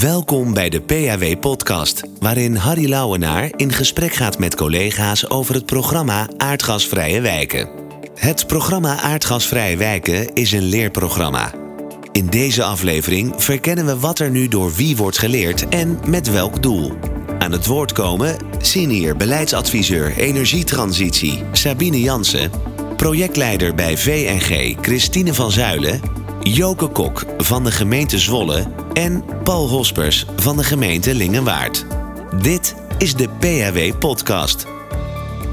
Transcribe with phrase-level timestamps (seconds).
[0.00, 6.28] Welkom bij de PAW-podcast, waarin Harry Lauwenaar in gesprek gaat met collega's over het programma
[6.36, 7.68] Aardgasvrije Wijken.
[8.14, 11.52] Het programma Aardgasvrije Wijken is een leerprogramma.
[12.12, 16.62] In deze aflevering verkennen we wat er nu door wie wordt geleerd en met welk
[16.62, 16.92] doel.
[17.38, 22.50] Aan het woord komen senior beleidsadviseur energietransitie Sabine Jansen,
[22.96, 26.00] projectleider bij VNG Christine van Zuilen,
[26.42, 31.86] Joke Kok van de gemeente Zwolle en Paul Hospers van de gemeente Lingenwaard.
[32.40, 34.66] Dit is de PHW Podcast.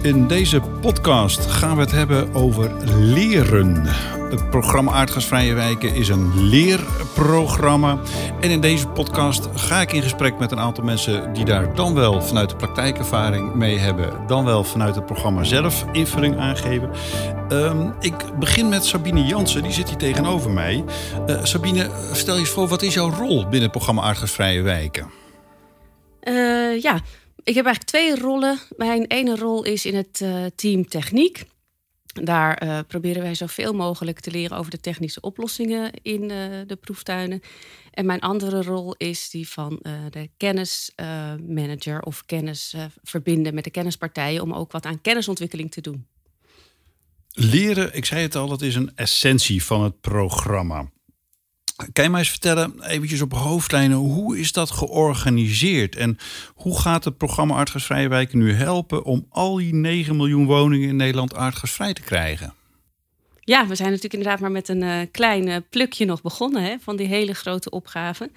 [0.01, 3.87] In deze podcast gaan we het hebben over leren.
[4.29, 7.99] Het programma Aardgasvrije Wijken is een leerprogramma.
[8.41, 11.93] En in deze podcast ga ik in gesprek met een aantal mensen die daar dan
[11.93, 16.89] wel vanuit de praktijkervaring mee hebben, dan wel vanuit het programma zelf invulling aangeven.
[17.51, 20.83] Um, ik begin met Sabine Jansen, die zit hier tegenover mij.
[21.27, 25.09] Uh, Sabine, stel je eens voor, wat is jouw rol binnen het programma Aardgasvrije Wijken?
[26.23, 26.99] Uh, ja,
[27.43, 28.59] ik heb eigenlijk twee rollen.
[28.77, 31.45] Mijn ene rol is in het uh, team techniek.
[32.23, 36.29] Daar uh, proberen wij zoveel mogelijk te leren over de technische oplossingen in uh,
[36.67, 37.41] de proeftuinen.
[37.91, 43.69] En mijn andere rol is die van uh, de kennismanager of kennis verbinden met de
[43.69, 46.07] kennispartijen om ook wat aan kennisontwikkeling te doen.
[47.31, 50.89] Leren, ik zei het al, dat is een essentie van het programma.
[51.93, 55.95] Kan je mij eens vertellen, eventjes op hoofdlijnen, hoe is dat georganiseerd?
[55.95, 56.17] En
[56.55, 60.95] hoe gaat het programma Aardgasvrije Wijken nu helpen om al die 9 miljoen woningen in
[60.95, 62.53] Nederland aardgasvrij te krijgen?
[63.39, 66.75] Ja, we zijn natuurlijk inderdaad maar met een uh, klein uh, plukje nog begonnen hè,
[66.79, 68.29] van die hele grote opgave.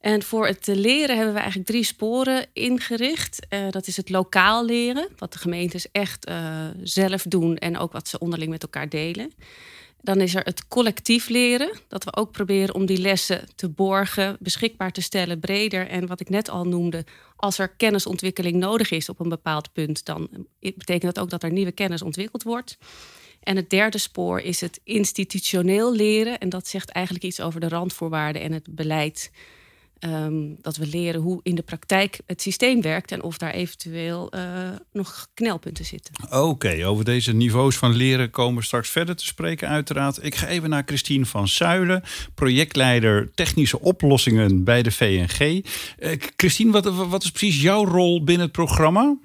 [0.00, 3.46] En voor het leren hebben we eigenlijk drie sporen ingericht.
[3.70, 6.30] Dat is het lokaal leren, wat de gemeentes echt
[6.82, 9.32] zelf doen en ook wat ze onderling met elkaar delen.
[10.04, 11.78] Dan is er het collectief leren.
[11.88, 15.88] Dat we ook proberen om die lessen te borgen, beschikbaar te stellen, breder.
[15.88, 17.04] En wat ik net al noemde,
[17.36, 21.52] als er kennisontwikkeling nodig is op een bepaald punt, dan betekent dat ook dat er
[21.52, 22.78] nieuwe kennis ontwikkeld wordt.
[23.42, 26.38] En het derde spoor is het institutioneel leren.
[26.38, 29.30] En dat zegt eigenlijk iets over de randvoorwaarden en het beleid
[30.06, 34.32] Um, dat we leren hoe in de praktijk het systeem werkt en of daar eventueel
[34.34, 34.40] uh,
[34.92, 36.14] nog knelpunten zitten.
[36.30, 40.24] Oké, over deze niveaus van leren komen we straks verder te spreken, uiteraard.
[40.24, 42.02] Ik ga even naar Christine van Zuilen,
[42.34, 45.64] projectleider technische oplossingen bij de VNG.
[45.98, 49.16] Uh, Christine, wat, wat is precies jouw rol binnen het programma?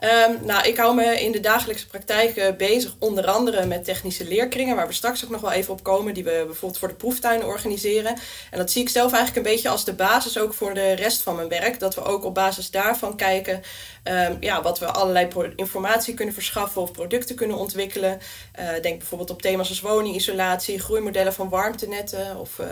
[0.00, 4.24] Um, nou, ik hou me in de dagelijkse praktijk uh, bezig, onder andere met technische
[4.24, 6.94] leerkringen, waar we straks ook nog wel even op komen, die we bijvoorbeeld voor de
[6.94, 8.18] proeftuinen organiseren.
[8.50, 11.22] En dat zie ik zelf eigenlijk een beetje als de basis ook voor de rest
[11.22, 11.80] van mijn werk.
[11.80, 13.62] Dat we ook op basis daarvan kijken
[14.04, 18.20] um, ja, wat we allerlei informatie kunnen verschaffen of producten kunnen ontwikkelen.
[18.60, 22.66] Uh, denk bijvoorbeeld op thema's als woningisolatie, groeimodellen van warmtenetten of uh,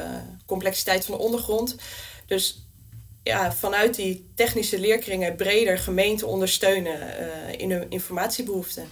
[0.46, 1.76] complexiteit van de ondergrond.
[2.26, 2.67] Dus
[3.28, 8.84] ja, vanuit die technische leerkringen breder gemeenten ondersteunen uh, in hun informatiebehoeften.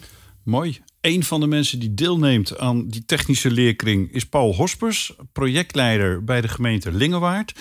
[0.42, 0.80] Mooi.
[1.00, 6.40] Een van de mensen die deelneemt aan die technische leerkring is Paul Hospers, projectleider bij
[6.40, 7.52] de gemeente Lingewaard.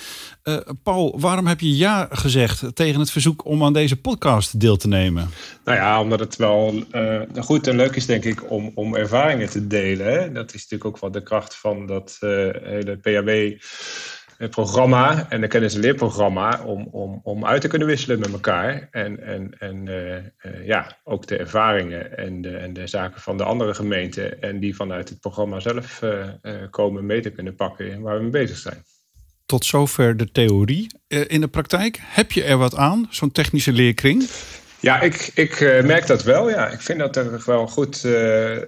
[0.43, 4.77] Uh, Paul, waarom heb je ja gezegd tegen het verzoek om aan deze podcast deel
[4.77, 5.29] te nemen?
[5.63, 9.49] Nou ja, omdat het wel uh, goed en leuk is, denk ik, om, om ervaringen
[9.49, 10.05] te delen.
[10.05, 10.31] Hè?
[10.31, 12.29] Dat is natuurlijk ook wel de kracht van dat uh,
[12.63, 13.61] hele PHB
[14.37, 18.31] het programma en de kennis- en leerprogramma om, om, om uit te kunnen wisselen met
[18.31, 18.87] elkaar.
[18.91, 23.37] En, en, en uh, uh, ja, ook de ervaringen en de, en de zaken van
[23.37, 26.25] de andere gemeenten en die vanuit het programma zelf uh,
[26.69, 28.83] komen mee te kunnen pakken waar we mee bezig zijn.
[29.45, 30.87] Tot zover de theorie.
[31.07, 34.23] in de praktijk, heb je er wat aan, zo'n technische leerkring?
[34.85, 36.49] Ja, ik, ik uh, merk dat wel.
[36.49, 36.69] Ja.
[36.69, 38.61] Ik vind dat er wel goed uh, uh,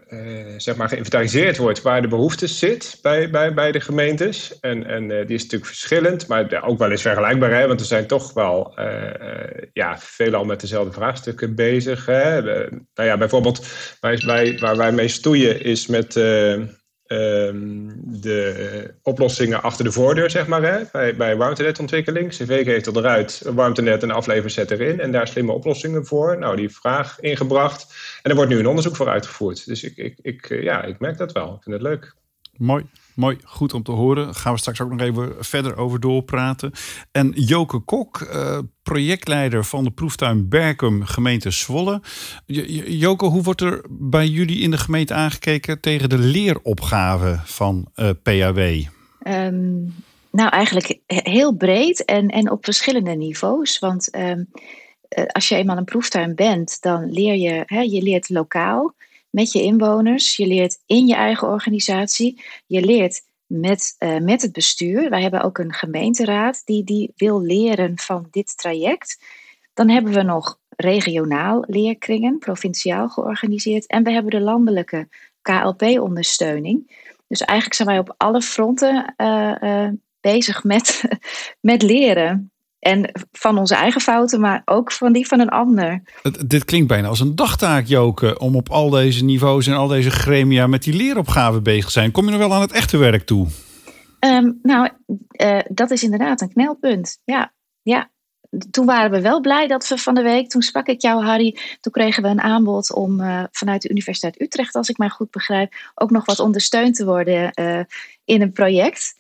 [0.58, 4.60] zeg maar geïnventariseerd wordt waar de behoefte zit bij, bij, bij de gemeentes.
[4.60, 7.52] En, en die is natuurlijk verschillend, maar ook wel eens vergelijkbaar.
[7.52, 7.68] Hè?
[7.68, 8.80] Want er zijn toch wel
[9.74, 12.06] ja, veelal met dezelfde vraagstukken bezig.
[12.06, 12.42] Hè?
[12.42, 13.68] nou ja, bijvoorbeeld
[14.00, 16.14] wij, waar wij mee stoeien is met
[17.08, 22.30] Um, de oplossingen achter de voordeur, zeg maar, hè, bij, bij warmtenetontwikkeling.
[22.30, 26.38] CV heeft er eruit, warmtenet en afleverzet erin en daar slimme oplossingen voor.
[26.38, 29.66] Nou, die vraag ingebracht en er wordt nu een onderzoek voor uitgevoerd.
[29.66, 31.56] Dus ik, ik, ik, ja, ik merk dat wel.
[31.56, 32.16] Ik vind het leuk.
[32.58, 32.86] Mooi.
[33.18, 34.36] Mooi, goed om te horen.
[34.36, 36.72] Gaan we straks ook nog even verder over doorpraten.
[37.12, 42.02] En Joke Kok, uh, projectleider van de proeftuin Berkum, gemeente Zwolle.
[42.86, 48.10] Joke, hoe wordt er bij jullie in de gemeente aangekeken tegen de leeropgave van uh,
[48.10, 48.84] eh, PAW?
[49.20, 49.84] Ehm,
[50.32, 53.80] nou, eigenlijk heel breed en, en op verschillende niveaus.
[53.80, 54.50] Want um,
[55.28, 58.96] als je eenmaal een proeftuin bent, dan leer je, hè, je leert lokaal
[59.30, 60.36] met je inwoners.
[60.36, 62.44] Je leert in je eigen organisatie.
[62.66, 65.10] Je leert met, uh, met het bestuur.
[65.10, 69.24] Wij hebben ook een gemeenteraad die, die wil leren van dit traject.
[69.74, 73.88] Dan hebben we nog regionaal leerkringen, provinciaal georganiseerd.
[73.88, 75.08] En we hebben de landelijke
[75.42, 77.06] KLP-ondersteuning.
[77.28, 79.90] Dus eigenlijk zijn wij op alle fronten uh, uh,
[80.22, 81.04] bezig met,
[81.72, 82.52] met leren.
[82.80, 86.02] En van onze eigen fouten, maar ook van die van een ander.
[86.46, 90.12] Dit klinkt bijna als een dagtaak, Joke, om op al deze niveaus en al deze
[90.12, 92.12] gremia met die leeropgaven bezig te zijn.
[92.12, 93.48] Kom je nog wel aan het echte werk toe?
[94.20, 94.90] Um, nou,
[95.42, 97.20] uh, dat is inderdaad een knelpunt.
[97.24, 98.10] Ja, ja.
[98.72, 101.58] Toen waren we wel blij dat we van de week, toen sprak ik jou, Harry,
[101.80, 105.32] toen kregen we een aanbod om uh, vanuit de Universiteit Utrecht, als ik mij goed
[105.32, 107.80] begrijp, ook nog wat ondersteund te worden uh,
[108.26, 109.16] in een project.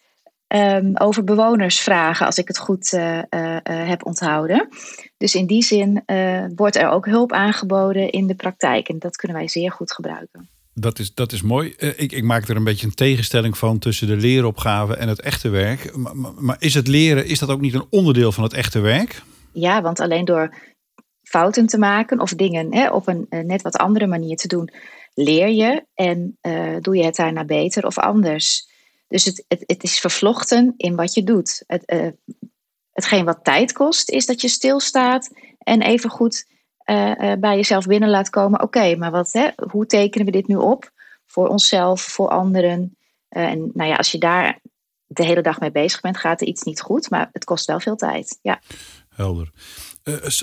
[0.55, 3.23] Um, over bewonersvragen, als ik het goed uh, uh,
[3.63, 4.67] heb onthouden.
[5.17, 6.03] Dus in die zin
[6.55, 8.89] wordt er ook hulp aangeboden in de praktijk.
[8.89, 10.49] En dat kunnen wij zeer goed gebruiken.
[10.73, 11.73] Dat is, dat is mooi.
[11.77, 15.49] Ik, ik maak er een beetje een tegenstelling van tussen de leeropgave en het echte
[15.49, 15.95] werk.
[15.95, 19.21] Maar, maar is het leren, is dat ook niet een onderdeel van het echte werk?
[19.53, 20.55] Ja, want alleen door
[21.23, 24.69] fouten te maken of dingen hè, op een net wat andere manier te doen,
[25.13, 26.37] leer je en
[26.81, 28.75] doe je het daarna beter of anders.
[29.07, 31.63] Dus het, het, het is vervlochten in wat je doet.
[31.67, 32.07] Het, uh,
[32.91, 36.45] hetgeen wat tijd kost, is dat je stilstaat en even goed
[36.89, 38.61] uh, uh, bij jezelf binnen laat komen.
[38.61, 40.91] Oké, maar wat, hè, hoe tekenen we dit nu op?
[41.25, 42.97] Voor onszelf, voor anderen.
[43.29, 44.59] en nou ja, als je daar
[45.05, 47.09] de hele dag mee bezig bent, gaat er iets niet goed.
[47.09, 48.39] Maar het kost wel veel tijd.
[48.41, 48.61] Ja.
[49.09, 49.51] Helder.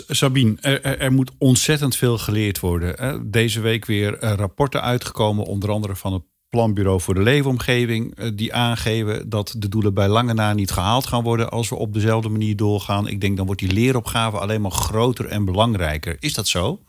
[0.09, 3.31] Sabine, er, er, moet ontzettend veel geleerd worden.
[3.31, 6.23] Deze week weer rapporten uitgekomen, onder andere van het
[6.55, 11.07] Planbureau voor de Leefomgeving, eh, die aangeven dat de doelen bij lange na niet gehaald
[11.07, 13.09] gaan worden als we op dezelfde manier doorgaan.
[13.09, 16.17] Ik denk dan wordt die leeropgave alleen maar groter en belangrijker.
[16.21, 16.81] Is dat zo?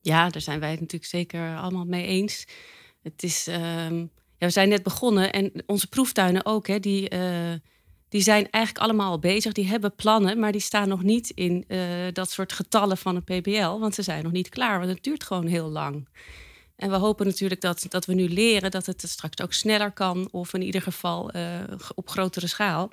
[0.00, 2.46] Ja, daar zijn wij het natuurlijk zeker allemaal mee eens.
[3.02, 3.56] Het is, uh,
[4.36, 7.20] ja, we zijn net begonnen en onze proeftuinen ook, hè, die, uh,
[8.08, 9.52] die zijn eigenlijk allemaal al bezig.
[9.52, 11.78] Die hebben plannen, maar die staan nog niet in uh,
[12.12, 15.24] dat soort getallen van een PBL, want ze zijn nog niet klaar, want het duurt
[15.24, 16.08] gewoon heel lang.
[16.80, 20.28] En we hopen natuurlijk dat, dat we nu leren dat het straks ook sneller kan,
[20.30, 21.42] of in ieder geval uh,
[21.94, 22.90] op grotere schaal.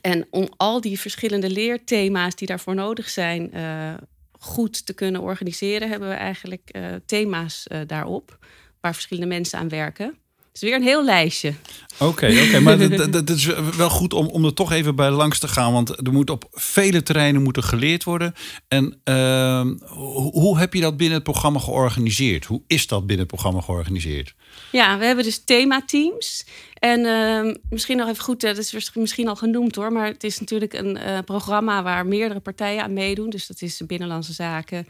[0.00, 3.94] En om al die verschillende leerthema's die daarvoor nodig zijn, uh,
[4.32, 8.38] goed te kunnen organiseren, hebben we eigenlijk uh, thema's daarop,
[8.80, 10.18] waar verschillende mensen aan werken.
[10.54, 11.54] Het is weer een heel lijstje.
[11.94, 12.78] Oké, okay, okay, maar
[13.24, 13.44] dat, is
[13.76, 15.72] wel goed om, om er toch even bij langs te gaan.
[15.72, 18.34] Want er moet op vele terreinen moeten geleerd worden.
[18.68, 22.44] En uh, hoe, hoe heb je dat binnen het programma georganiseerd?
[22.44, 24.34] Hoe is dat binnen het programma georganiseerd?
[24.72, 26.46] Ja, we hebben dus themateams.
[26.74, 29.92] En uh, misschien nog even goed, dat is misschien al genoemd hoor.
[29.92, 33.30] Maar het is natuurlijk een uh, programma waar meerdere partijen aan meedoen.
[33.30, 34.86] Dus dat is Binnenlandse Zaken,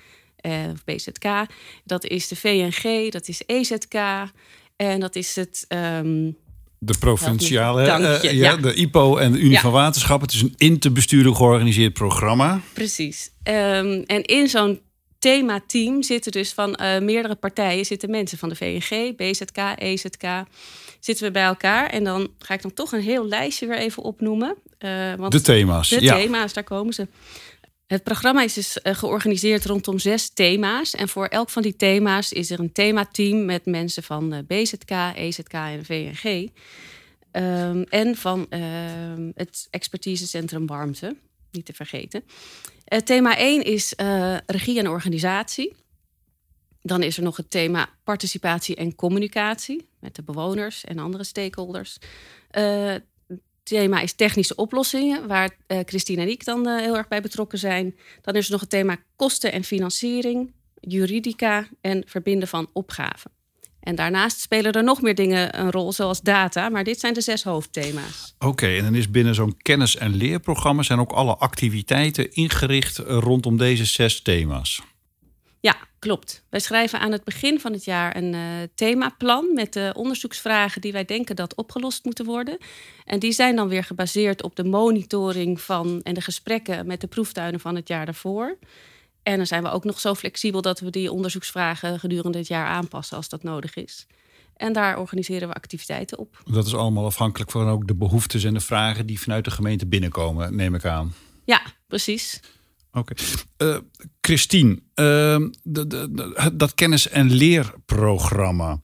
[0.72, 1.46] of BZK.
[1.84, 3.94] Dat is de VNG, dat is EZK.
[4.76, 5.64] En dat is het.
[5.68, 6.36] Um,
[6.78, 9.60] de provinciale, uh, ja, ja, de IPO en de Unie ja.
[9.60, 10.20] van Waterschap.
[10.20, 12.60] Het is een interbestuurlijk georganiseerd programma.
[12.72, 13.30] Precies.
[13.44, 14.80] Um, en in zo'n
[15.18, 20.24] themateam zitten dus van uh, meerdere partijen zitten mensen van de VNG, BZK, EZK.
[21.00, 24.02] Zitten we bij elkaar en dan ga ik dan toch een heel lijstje weer even
[24.02, 24.56] opnoemen.
[24.78, 25.88] Uh, want de thema's.
[25.88, 27.08] De thema's, daar komen ze.
[27.86, 30.94] Het programma is dus eh, georganiseerd rondom zes thema's.
[30.94, 34.90] En voor elk van die thema's is er een themateam met mensen van eh, BZK,
[35.14, 36.50] EZK en VNG.
[37.32, 38.60] Um, en van uh,
[39.34, 41.16] het expertisecentrum Warmte,
[41.50, 42.24] niet te vergeten.
[42.88, 43.92] Uh, thema 1 is
[44.46, 45.74] regie en organisatie.
[46.82, 51.98] Dan is er nog het thema participatie en communicatie met de bewoners en andere stakeholders
[53.64, 57.58] thema is technische oplossingen, waar uh, Christine en ik dan uh, heel erg bij betrokken
[57.58, 57.96] zijn.
[58.22, 63.30] Dan is er nog het thema kosten en financiering, juridica en verbinden van opgaven.
[63.80, 67.20] En daarnaast spelen er nog meer dingen een rol, zoals data, maar dit zijn de
[67.20, 68.34] zes hoofdthema's.
[68.38, 73.56] Oké, en dan is binnen zo'n kennis- en leerprogramma zijn ook alle activiteiten ingericht rondom
[73.56, 74.82] deze zes thema's.
[75.64, 76.44] Ja, klopt.
[76.50, 78.40] Wij schrijven aan het begin van het jaar een uh,
[78.74, 82.58] themaplan met de onderzoeksvragen die wij denken dat opgelost moeten worden.
[83.04, 87.06] En die zijn dan weer gebaseerd op de monitoring van en de gesprekken met de
[87.06, 88.58] proeftuinen van het jaar daarvoor.
[89.22, 92.66] En dan zijn we ook nog zo flexibel dat we die onderzoeksvragen gedurende het jaar
[92.66, 94.06] aanpassen als dat nodig is.
[94.56, 96.42] En daar organiseren we activiteiten op.
[96.44, 99.86] Dat is allemaal afhankelijk van ook de behoeftes en de vragen die vanuit de gemeente
[99.86, 101.14] binnenkomen, neem ik aan.
[101.44, 102.40] Ja, precies.
[102.94, 103.14] Oké.
[103.58, 103.76] Uh,
[104.20, 108.80] Christine, uh, de, de, dat kennis- en leerprogramma.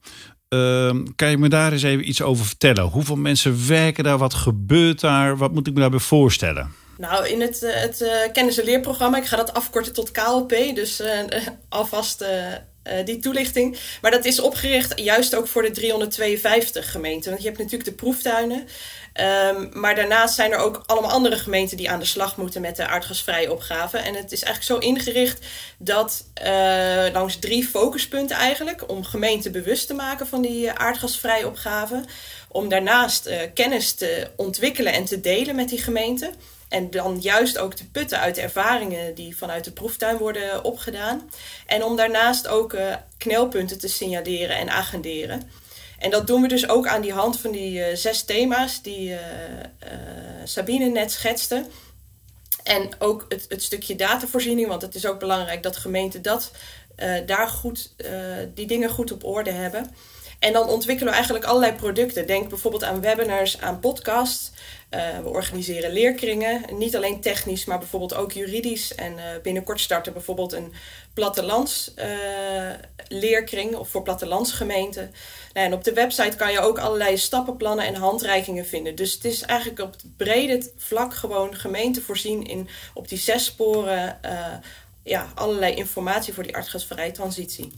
[0.49, 2.83] Uh, kan je me daar eens even iets over vertellen?
[2.83, 4.17] Hoeveel mensen werken daar?
[4.17, 5.37] Wat gebeurt daar?
[5.37, 6.71] Wat moet ik me daarbij voorstellen?
[6.97, 11.03] Nou, in het, het uh, kennis- en leerprogramma, ik ga dat afkorten tot KLP, dus
[11.69, 12.25] alvast
[12.83, 13.77] uh, die toelichting.
[14.01, 17.29] Maar dat is opgericht juist ook voor de 352 gemeenten.
[17.29, 18.67] Want je hebt natuurlijk de proeftuinen.
[19.55, 22.75] Um, maar daarnaast zijn er ook allemaal andere gemeenten die aan de slag moeten met
[22.75, 23.97] de aardgasvrije opgave.
[23.97, 25.45] En het is eigenlijk zo ingericht
[25.77, 32.03] dat uh, langs drie focuspunten eigenlijk, om gemeenten bewust te maken van die aardgasvrije opgave.
[32.47, 36.33] Om daarnaast kennis te ontwikkelen en te delen met die gemeenten.
[36.71, 41.29] En dan juist ook te putten uit de ervaringen die vanuit de proeftuin worden opgedaan.
[41.65, 45.49] En om daarnaast ook uh, knelpunten te signaleren en agenderen.
[45.99, 49.09] En dat doen we dus ook aan die hand van die uh, zes thema's die
[49.09, 49.17] uh,
[50.43, 51.65] Sabine net schetste.
[52.63, 56.51] En ook het, het, stukje datavoorziening, want het is ook belangrijk dat gemeenten dat,
[57.25, 57.93] daar goed,
[58.53, 59.95] die dingen goed op orde hebben.
[60.41, 62.27] En dan ontwikkelen we eigenlijk allerlei producten.
[62.27, 64.51] Denk bijvoorbeeld aan webinars, aan podcasts.
[64.91, 68.95] Uh, we organiseren leerkringen, niet alleen technisch, maar bijvoorbeeld ook juridisch.
[68.95, 70.73] En uh, binnenkort starten bijvoorbeeld een
[71.13, 75.13] plattelandsleerkring uh, of voor plattelandsgemeenten.
[75.53, 78.95] Nou, en op de website kan je ook allerlei stappenplannen en handreikingen vinden.
[78.95, 83.45] Dus het is eigenlijk op het brede vlak gewoon gemeente voorzien in op die zes
[83.45, 84.19] sporen
[85.03, 87.71] ja, allerlei informatie voor die aardgasvrije transitie.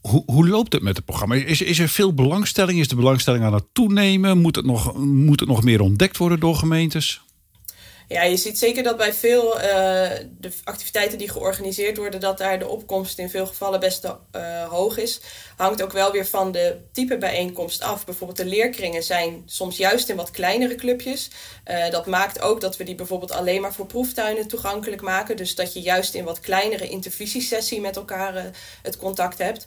[0.00, 1.34] Hoe, hoe loopt het met het programma?
[1.34, 2.78] Is, is er veel belangstelling?
[2.78, 4.38] Is de belangstelling aan het toenemen?
[4.38, 7.22] Moet het nog, moet het nog meer ontdekt worden door gemeentes?
[8.12, 9.62] Ja, je ziet zeker dat bij veel uh,
[10.38, 14.98] de activiteiten die georganiseerd worden, dat daar de opkomst in veel gevallen best uh, hoog
[14.98, 15.20] is.
[15.56, 18.04] Hangt ook wel weer van de type bijeenkomst af.
[18.04, 21.30] Bijvoorbeeld de leerkringen zijn soms juist in wat kleinere clubjes.
[21.66, 25.36] Uh, dat maakt ook dat we die bijvoorbeeld alleen maar voor proeftuinen toegankelijk maken.
[25.36, 28.52] Dus dat je juist in wat kleinere intervisiesessie met elkaar
[28.82, 29.66] het contact hebt.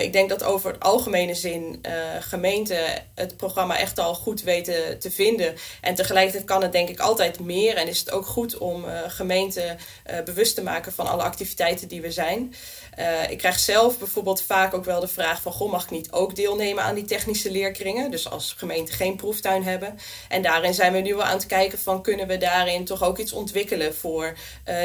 [0.00, 1.84] ik denk dat over het algemene zin
[2.20, 2.78] gemeenten
[3.14, 5.54] het programma echt al goed weten te vinden.
[5.80, 9.00] En tegelijkertijd kan het denk ik altijd meer en is het ook goed om uh,
[9.06, 9.78] gemeenten
[10.10, 12.54] uh, bewust te maken van alle activiteiten die we zijn.
[12.98, 15.52] Uh, ik krijg zelf bijvoorbeeld vaak ook wel de vraag van...
[15.52, 18.10] Goh, mag ik niet ook deelnemen aan die technische leerkringen?
[18.10, 19.98] Dus als gemeente geen proeftuin hebben.
[20.28, 22.02] En daarin zijn we nu wel aan het kijken van...
[22.02, 24.36] kunnen we daarin toch ook iets ontwikkelen voor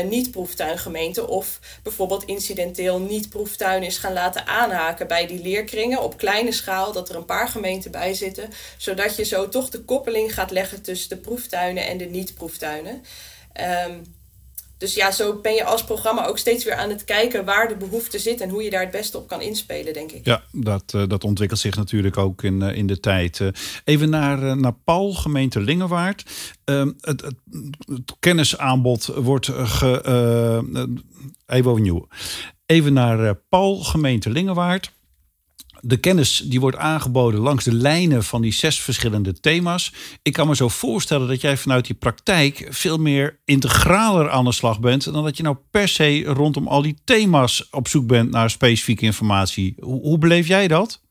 [0.05, 1.27] niet-proeftuingemeenten...
[1.27, 6.01] of bijvoorbeeld incidenteel niet-proeftuin is gaan laten aanhaken bij die leerkringen...
[6.01, 8.49] op kleine schaal, dat er een paar gemeenten bij zitten...
[8.77, 13.03] zodat je zo toch de koppeling gaat leggen tussen de proeftuinen en de niet-proeftuinen.
[13.87, 14.21] Um,
[14.83, 17.75] dus ja, zo ben je als programma ook steeds weer aan het kijken waar de
[17.75, 20.25] behoefte zit en hoe je daar het beste op kan inspelen, denk ik.
[20.25, 23.39] Ja, dat, uh, dat ontwikkelt zich natuurlijk ook in, uh, in de tijd.
[23.39, 23.47] Uh,
[23.83, 26.23] even naar, naar Paul, gemeente Lingewaard.
[26.63, 27.35] Ehm, het, het,
[28.19, 30.01] kennisaanbod wordt ge.
[31.45, 32.07] even overnieuw.
[32.65, 34.91] Even naar Paul, gemeente Lingewaard
[35.85, 39.93] de kennis die wordt aangeboden langs de lijnen van die zes verschillende thema's.
[40.21, 44.51] Ik kan me zo voorstellen dat jij vanuit die praktijk veel meer integraler aan de
[44.51, 48.31] slag bent dan dat je nou per se rondom al die thema's op zoek bent
[48.31, 49.75] naar specifieke informatie.
[49.79, 51.01] Hoe, hoe beleef jij dat?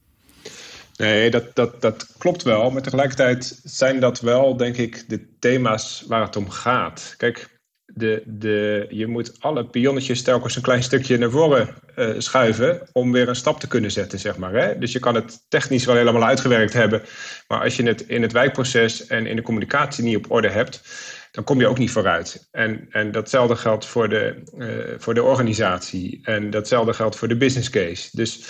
[0.97, 2.71] Nee, dat, dat, dat klopt wel.
[2.71, 7.15] Maar tegelijkertijd zijn dat wel, denk ik, de thema's waar het om gaat.
[7.17, 7.49] Kijk,
[7.95, 13.13] de, de, je moet alle pionnetjes telkens een klein stukje naar voren uh, schuiven om
[13.13, 14.53] weer een stap te kunnen zetten, zeg maar.
[14.53, 14.79] Hè?
[14.79, 17.03] Dus je kan het technisch wel helemaal uitgewerkt hebben,
[17.49, 20.83] maar als je het in het wijkproces en in de communicatie niet op orde hebt,
[21.31, 22.49] dan kom je ook niet vooruit.
[22.51, 27.37] En, en datzelfde geldt voor de, uh, voor de organisatie en datzelfde geldt voor de
[27.37, 28.09] business case.
[28.13, 28.45] Dus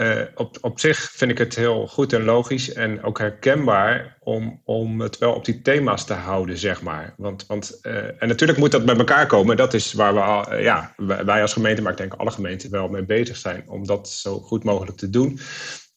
[0.00, 4.60] uh, op, op zich vind ik het heel goed en logisch en ook herkenbaar om,
[4.64, 7.14] om het wel op die thema's te houden, zeg maar.
[7.16, 9.56] Want, want, uh, en natuurlijk moet dat bij elkaar komen.
[9.56, 12.70] Dat is waar we, al, uh, ja, wij als gemeente, maar ik denk alle gemeenten
[12.70, 15.38] wel mee bezig zijn om dat zo goed mogelijk te doen.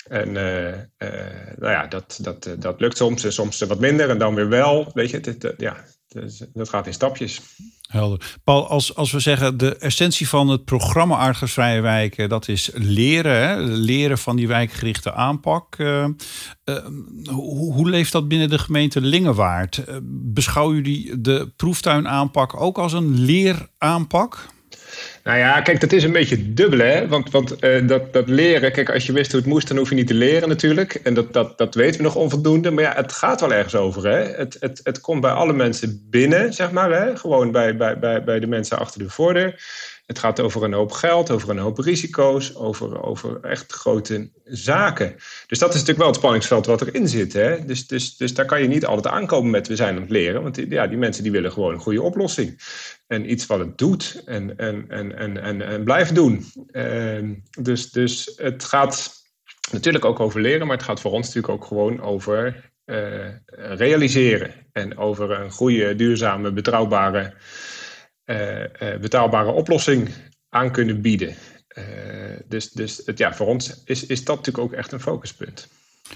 [0.07, 4.49] En nou ja, dat, dat, dat lukt soms en soms wat minder en dan weer
[4.49, 4.91] wel.
[4.93, 5.85] Weet je, het, ja,
[6.53, 7.41] dat gaat in stapjes.
[7.91, 8.37] Helder.
[8.43, 13.71] Paul, als, als we zeggen de essentie van het programma Aardgasvrije Wijken, dat is leren,
[13.73, 15.77] leren van die wijkgerichte aanpak.
[15.77, 16.05] Uh,
[17.29, 19.83] hoe, hoe, leeft dat binnen de gemeente Lingewaard?
[19.89, 24.47] Uh, beschouwen jullie de proeftuinaanpak ook als een leeraanpak?
[25.23, 27.07] Nou ja, kijk, dat is een beetje dubbel, hè?
[27.07, 29.89] Want, want uh, dat, dat leren, kijk, als je wist hoe het moest, dan hoef
[29.89, 30.93] je niet te leren natuurlijk.
[30.93, 32.71] En dat, dat, dat weten we nog onvoldoende.
[32.71, 34.23] Maar ja, het gaat wel ergens over, hè?
[34.23, 37.17] Het, het, het komt bij alle mensen binnen, zeg maar, hè?
[37.17, 39.55] Gewoon bij, bij, bij, bij de mensen achter de voordeur.
[40.11, 45.15] Het gaat over een hoop geld, over een hoop risico's, over, over echt grote zaken.
[45.47, 47.33] Dus dat is natuurlijk wel het spanningsveld wat erin zit.
[47.33, 47.65] Hè?
[47.65, 50.43] Dus, dus, dus daar kan je niet altijd aankomen met we zijn aan het leren.
[50.43, 52.59] Want die, ja, die mensen die willen gewoon een goede oplossing.
[53.07, 56.45] En iets wat het doet en, en, en, en, en, en blijft doen.
[56.71, 57.29] Uh,
[57.61, 59.11] dus, dus het gaat
[59.71, 64.53] natuurlijk ook over leren, maar het gaat voor ons natuurlijk ook gewoon over uh, realiseren.
[64.71, 67.33] En over een goede, duurzame, betrouwbare
[69.01, 70.09] betaalbare oplossing
[70.49, 71.35] aan kunnen bieden.
[72.47, 75.67] dus dus het, ja, voor ons is, is dat natuurlijk ook echt een focuspunt.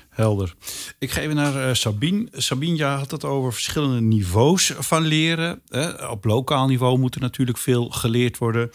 [0.10, 0.56] Helder.
[1.00, 2.28] Ik ga even naar Sabine.
[2.32, 5.62] Sabine, jij had het over verschillende niveaus van leren.
[6.10, 8.70] Op lokaal niveau moet er natuurlijk veel geleerd worden.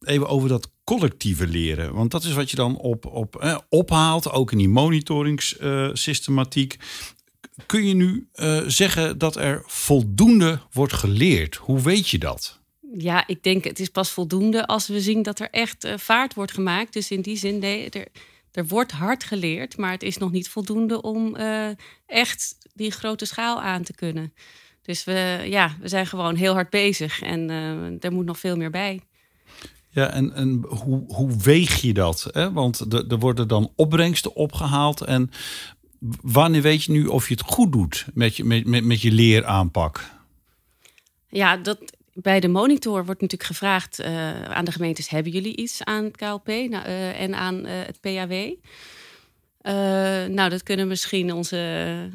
[0.00, 1.94] Even over dat collectieve leren.
[1.94, 6.76] Want dat is wat je dan op, op, eh, ophaalt, ook in die monitoringssystematiek.
[7.66, 8.28] Kun je nu
[8.66, 11.56] zeggen dat er voldoende wordt geleerd?
[11.56, 12.60] Hoe weet je dat?
[12.98, 16.52] Ja, ik denk het is pas voldoende als we zien dat er echt vaart wordt
[16.52, 16.92] gemaakt.
[16.92, 18.06] Dus in die zin, nee, er,
[18.52, 21.68] er wordt hard geleerd, maar het is nog niet voldoende om uh,
[22.06, 24.32] echt die grote schaal aan te kunnen.
[24.82, 27.50] Dus we, ja, we zijn gewoon heel hard bezig en
[28.00, 29.00] er moet nog veel meer bij.
[29.88, 32.28] Ja, en, en hoe, hoe weeg je dat?
[32.32, 32.52] Hè?
[32.52, 35.00] Want er, er worden dan opbrengsten opgehaald.
[35.00, 35.30] En
[36.22, 39.12] wanneer weet je nu of je het goed doet met je, met, met, met je
[39.12, 40.04] leeraanpak?
[41.28, 41.78] Ja, dat,
[42.14, 46.16] bij de monitor wordt natuurlijk gevraagd uh, aan de gemeentes: hebben jullie iets aan het
[46.16, 48.54] KLP nou, uh, en aan uh, het PAW?
[50.28, 52.10] nou, dat kunnen misschien onze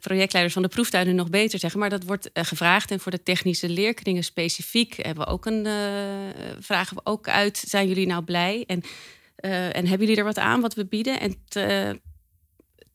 [0.00, 2.90] projectleiders van de proeftuinen nog beter zeggen, maar dat wordt gevraagd.
[2.90, 5.66] En voor de technische leerkringen specifiek hebben we ook een,
[6.60, 8.64] vragen we ook uit: zijn jullie nou blij?
[8.66, 8.82] En,
[9.72, 11.20] en hebben jullie er wat aan wat we bieden?
[11.20, 11.36] En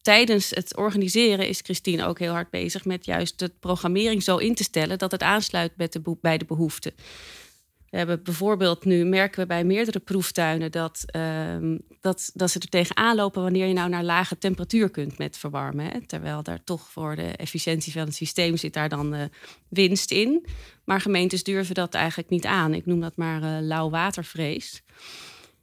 [0.07, 4.55] tijdens het organiseren is Christine ook heel hard bezig met juist de programmering zo in
[4.55, 6.93] te stellen dat het aansluit met de bij de behoeften.
[7.89, 12.69] We hebben bijvoorbeeld nu merken we bij meerdere proeftuinen dat, uh, dat, dat ze er
[12.69, 16.05] tegenaan lopen wanneer je nou naar lage temperatuur kunt met verwarmen.
[16.05, 19.21] Terwijl daar toch voor de efficiëntie van het systeem zit daar dan uh,
[19.67, 20.45] winst in.
[20.83, 22.73] Maar gemeentes durven dat eigenlijk niet aan.
[22.73, 24.83] Ik noem dat maar uh, lauw watervrees.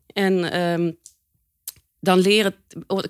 [0.07, 0.99] En um,
[2.05, 2.55] dan leren,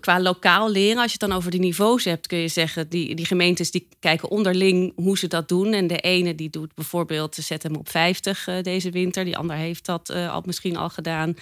[0.01, 3.15] qua lokaal leren, als je het dan over de niveaus hebt, kun je zeggen, die,
[3.15, 5.73] die gemeentes die kijken onderling hoe ze dat doen.
[5.73, 9.37] En de ene die doet bijvoorbeeld, zet hem op 50 uh, eh, deze winter, die
[9.37, 11.37] ander heeft dat uh, al, misschien al gedaan.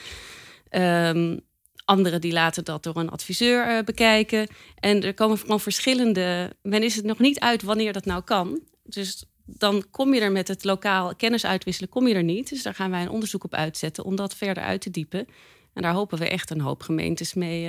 [0.71, 1.41] Um,
[1.85, 4.47] anderen die laten dat door een adviseur uh, bekijken.
[4.75, 6.57] En er komen gewoon verschillende.
[6.63, 8.61] Men is het nog niet uit wanneer dat nou kan.
[8.85, 12.49] Dus dan kom je er met het lokaal kennis uitwisselen, kom je er niet.
[12.49, 15.27] Dus daar gaan wij een onderzoek op uitzetten om dat verder uit te diepen.
[15.75, 17.69] En daar hopen we echt een hoop gemeentes mee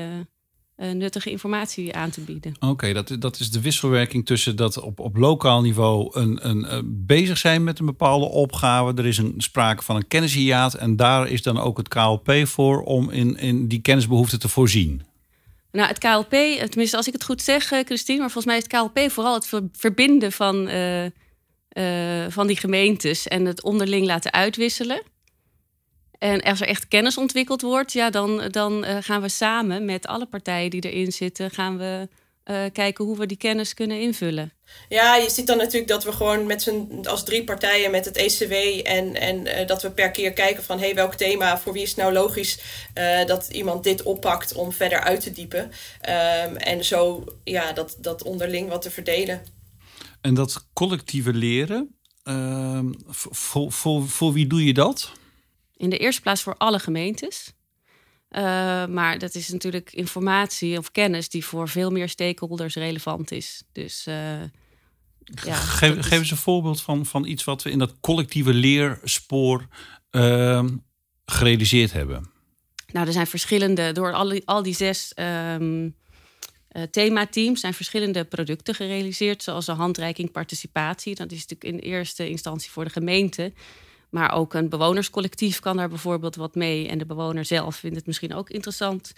[0.77, 2.53] uh, nuttige informatie aan te bieden.
[2.59, 6.79] Oké, dat, dat is de wisselwerking tussen dat op, op lokaal niveau een, een, uh,
[6.85, 8.93] bezig zijn met een bepaalde opgave.
[8.97, 12.81] Er is een sprake van een kennishiaat en daar is dan ook het KLP voor
[12.81, 15.01] om in, in die kennisbehoeften te voorzien.
[15.71, 16.31] Nou, het KLP,
[16.69, 19.49] tenminste als ik het goed zeg, Christine, maar volgens mij is het KLP vooral het
[19.71, 21.05] verbinden van, uh,
[22.29, 25.01] van die gemeentes en het onderling laten uitwisselen.
[26.23, 30.07] En als er echt kennis ontwikkeld wordt, ja, dan, dan uh, gaan we samen met
[30.07, 32.07] alle partijen die erin zitten, gaan we
[32.45, 34.53] uh, kijken hoe we die kennis kunnen invullen.
[34.89, 38.17] Ja, je ziet dan natuurlijk dat we gewoon met z'n als drie partijen met het
[38.17, 38.53] ECW
[38.87, 41.89] en, en uh, dat we per keer kijken van hey, welk thema, voor wie is
[41.89, 42.59] het nou logisch
[43.25, 45.61] dat iemand dit oppakt om verder uit te diepen.
[45.61, 49.41] Um, en zo ja, dat, dat onderling wat te verdelen.
[50.21, 55.11] En dat collectieve leren, ehm, voor, voor, voor wie doe je dat?
[55.83, 57.53] In de eerste plaats voor alle gemeentes.
[58.31, 58.41] Uh,
[58.85, 63.63] maar dat is natuurlijk informatie of kennis die voor veel meer stakeholders relevant is.
[63.71, 64.41] Dus uh,
[65.43, 66.05] ja, geef, is...
[66.05, 69.67] geef eens een voorbeeld van, van iets wat we in dat collectieve leerspoor
[70.11, 70.63] uh,
[71.25, 72.31] gerealiseerd hebben.
[72.91, 75.95] Nou, er zijn verschillende, door al die, al die zes um,
[76.91, 81.15] themateams zijn verschillende producten gerealiseerd, zoals de handreiking participatie.
[81.15, 83.53] Dat is natuurlijk in eerste instantie voor de gemeente.
[84.13, 86.87] Maar ook een bewonerscollectief kan daar bijvoorbeeld wat mee.
[86.87, 89.13] En de bewoner zelf vindt het misschien ook interessant.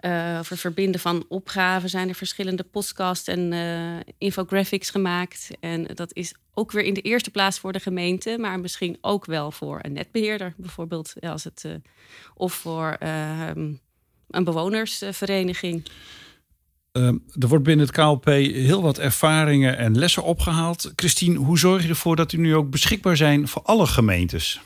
[0.00, 5.50] Uh, voor het verbinden van opgaven zijn er verschillende podcasts en uh, infographics gemaakt.
[5.60, 9.24] En dat is ook weer in de eerste plaats voor de gemeente, maar misschien ook
[9.24, 11.12] wel voor een netbeheerder, bijvoorbeeld.
[11.20, 11.64] Als het,
[12.34, 13.72] of voor ehm,
[14.30, 15.88] een bewonersvereniging.
[16.96, 20.92] Ehm, er wordt binnen het KLP heel wat ervaringen en lessen opgehaald.
[20.96, 24.60] Christine, hoe zorg je ervoor dat die nu ook beschikbaar zijn voor alle gemeentes?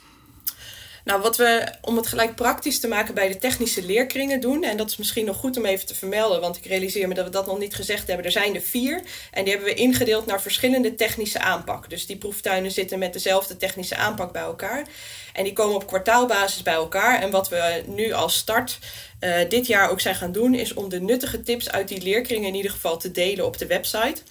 [1.05, 4.77] Nou, wat we om het gelijk praktisch te maken bij de technische leerkringen doen, en
[4.77, 7.31] dat is misschien nog goed om even te vermelden, want ik realiseer me dat we
[7.31, 8.27] dat nog niet gezegd hebben.
[8.27, 11.91] Er zijn er vier en die hebben we ingedeeld naar verschillende technische aanpak.
[11.91, 14.87] Dus die proeftuinen zitten met dezelfde technische aanpak bij elkaar.
[15.33, 17.23] En die komen op kwartaalbasis bij elkaar.
[17.23, 18.79] En wat we nu als start
[19.21, 22.49] uh, dit jaar ook zijn gaan doen, is om de nuttige tips uit die leerkringen
[22.49, 24.23] in ieder geval te delen op de website.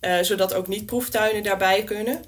[0.00, 2.24] Uh, zodat ook niet-proeftuinen daarbij kunnen.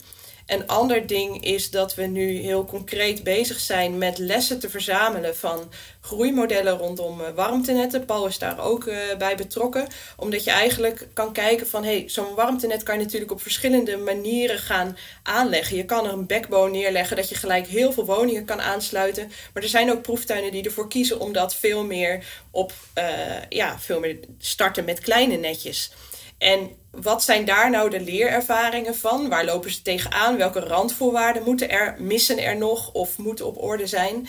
[0.46, 5.36] Een ander ding is dat we nu heel concreet bezig zijn met lessen te verzamelen
[5.36, 8.04] van groeimodellen rondom eh, warmtenetten.
[8.04, 9.86] Paul is daar ook uh, bij betrokken.
[10.16, 14.58] Omdat je eigenlijk kan kijken van hey, zo'n warmtenet kan je natuurlijk op verschillende manieren
[14.58, 15.76] gaan aanleggen.
[15.76, 19.30] Je kan er een backbone neerleggen dat je gelijk heel veel woningen kan aansluiten.
[19.52, 23.04] Maar er zijn ook proeftuinen die ervoor kiezen om dat veel meer op uh,
[23.48, 25.92] ja, veel meer starten met kleine netjes.
[26.38, 29.28] En wat zijn daar nou de leerervaringen van?
[29.28, 30.36] Waar lopen ze tegenaan?
[30.36, 34.28] Welke randvoorwaarden moeten er, missen er nog of moeten op orde zijn?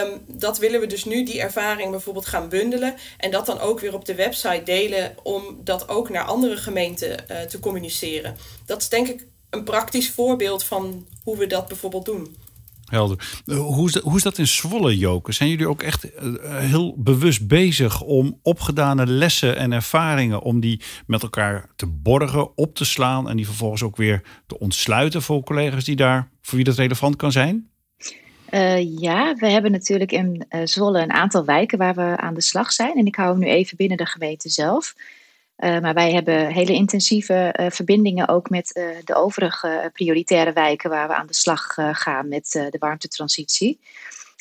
[0.00, 2.94] Um, dat willen we dus nu, die ervaring bijvoorbeeld gaan bundelen.
[3.16, 7.24] En dat dan ook weer op de website delen om dat ook naar andere gemeenten
[7.30, 8.36] uh, te communiceren.
[8.66, 12.36] Dat is denk ik een praktisch voorbeeld van hoe we dat bijvoorbeeld doen.
[12.86, 13.42] Helder.
[13.46, 15.32] Eh, hoe is, dat, hoe is dat in Zwolle, Joke?
[15.32, 20.42] Zijn jullie ook echt eh, heel bewust bezig om opgedane lessen en ervaringen...
[20.42, 23.28] om die met elkaar te borgen, op te slaan...
[23.28, 26.28] en die vervolgens ook weer te ontsluiten voor collega's die daar...
[26.42, 27.70] voor wie dat relevant kan zijn?
[28.98, 32.96] Ja, we hebben natuurlijk in Zwolle een aantal wijken waar we aan de slag zijn.
[32.96, 34.94] En ik hou hem nu even binnen de gemeente zelf.
[35.56, 40.90] Uh, maar wij hebben hele intensieve uh, verbindingen ook met uh, de overige prioritaire wijken
[40.90, 43.80] waar we aan de slag gaan met de warmtetransitie.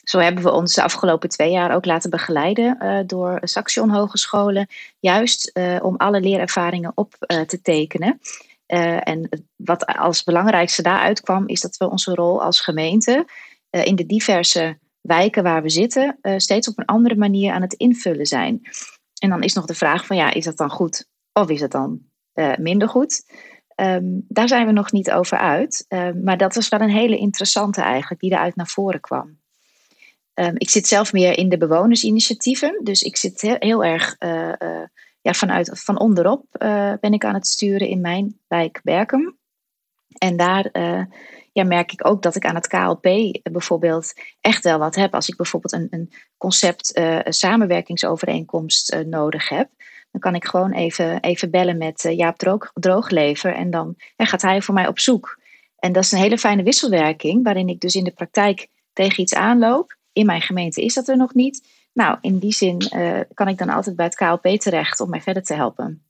[0.04, 4.68] Zo hebben we ons de afgelopen twee jaar ook laten begeleiden door Saxion Hogescholen,
[5.00, 7.16] juist om alle leerervaringen op
[7.48, 8.20] te tekenen.
[9.00, 13.26] en wat als belangrijkste daaruit kwam, is dat we onze rol als gemeente
[13.70, 18.26] in de diverse wijken waar we zitten, steeds op een andere manier aan het invullen
[18.26, 18.62] zijn.
[19.20, 21.72] En dan is nog de vraag van ja, is dat dan goed of is het
[21.72, 22.00] dan
[22.34, 23.24] uh, minder goed?
[23.76, 25.86] Um, daar zijn we nog niet over uit.
[25.88, 29.40] Um, maar dat was wel een hele interessante eigenlijk, die eruit naar voren kwam.
[30.34, 32.80] Um, ik zit zelf meer in de bewonersinitiatieven.
[32.84, 34.84] Dus ik zit heel, erg uh, uh,
[35.22, 36.46] ja, vanuit, van onderop
[37.00, 39.38] ben ik aan het sturen in mijn wijk Berkem.
[40.18, 40.72] En daar
[41.56, 43.08] ja, merk ik ook dat ik aan het KLP
[43.52, 45.14] bijvoorbeeld echt wel wat heb.
[45.14, 49.70] Als ik bijvoorbeeld een, een concept samenwerkingsovereenkomst nodig heb
[50.16, 54.42] dan kan ik gewoon even, even bellen met uh, Jaap Droog, Drooglever en dan gaat
[54.42, 55.40] hij voor mij op zoek.
[55.78, 59.34] En dat is een hele fijne wisselwerking, waarin ik dus in de praktijk tegen iets
[59.34, 59.98] aanloop.
[60.14, 61.68] In mijn gemeente is dat er nog niet.
[61.94, 62.78] Nou, in die zin
[63.34, 66.04] kan ik dan altijd bij het KLP terecht om mij verder te helpen.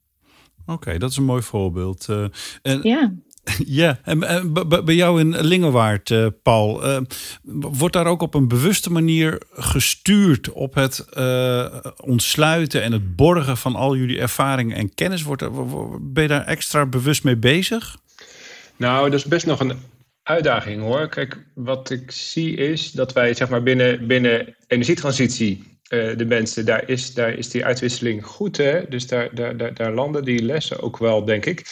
[0.62, 2.08] Oké, okay, dat is een mooi voorbeeld.
[2.10, 2.28] Uh,
[2.62, 3.14] en ja.
[3.66, 4.20] Ja, en
[4.86, 6.98] bij jou in Lingewaard, uh, Paul, uh,
[7.44, 13.58] wordt daar ook op een bewuste manier gestuurd op het uh, ontsluiten en het borgen
[13.58, 15.24] van al jullie ervaringen en kennis?
[15.24, 15.44] Wordt
[16.14, 17.98] ben je daar extra bewust mee bezig?
[18.76, 19.74] Nou, dat is best nog een
[20.24, 21.10] uitdaging hoor.
[21.10, 26.90] Kijk, wat ik zie is dat wij zeg maar binnen, binnen energietransitie de mensen, daar
[26.90, 28.58] is, daar is die uitwisseling goed.
[28.58, 28.82] Hè?
[28.90, 31.66] Dus daar, daar, daar landen die lessen ook wel, denk ik.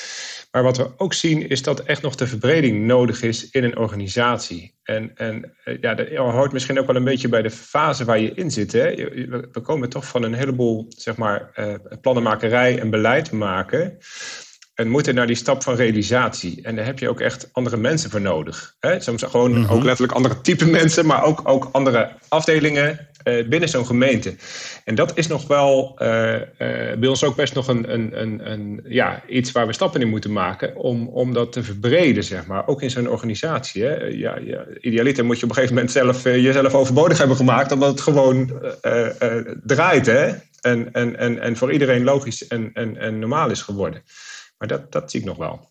[0.54, 3.78] Maar wat we ook zien is dat echt nog de verbreding nodig is in een
[3.78, 4.76] organisatie.
[4.84, 8.20] En, en eh, ja, dat hoort misschien ook wel een beetje bij de fase waar
[8.20, 8.72] je in zit.
[8.72, 8.96] Hè?
[9.52, 13.98] We komen toch van een heleboel zeg maar, uh, plannenmakerij en beleid maken.
[14.76, 16.62] En moeten naar die stap van realisatie.
[16.62, 18.76] En daar heb je ook echt andere mensen voor nodig.
[18.80, 19.00] Hè?
[19.00, 19.76] Soms gewoon mm -hmm.
[19.76, 24.36] ook letterlijk andere type mensen, maar ook, ook andere afdelingen uh, binnen zo'n gemeente.
[24.86, 26.42] En dat is nog wel uh, uh,
[26.98, 30.10] bij ons ook best nog een, een, een, een, ja, iets waar we stappen in
[30.10, 32.68] moeten maken om, om dat te verbreden, zeg maar.
[32.68, 33.84] Ook in zo'n organisatie.
[33.84, 33.96] Hè?
[33.96, 37.90] Ja, ja, idealiter moet je op een gegeven moment zelf, jezelf overbodig hebben gemaakt, omdat
[37.90, 38.62] het gewoon
[39.64, 40.32] draait hè?
[40.62, 44.04] En, en, en, en voor iedereen logisch en, en, en normaal is geworden.
[44.64, 45.70] Maar dat, dat zie ik nog wel.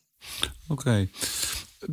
[0.68, 1.08] Oké.